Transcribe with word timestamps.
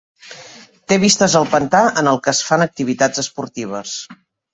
Té 0.91 0.95
vistes 1.03 1.35
al 1.39 1.45
pantà, 1.51 1.81
en 2.03 2.09
el 2.11 2.17
que 2.23 2.31
es 2.37 2.39
fan 2.47 2.65
activitats 2.67 3.23
esportives. 3.25 3.93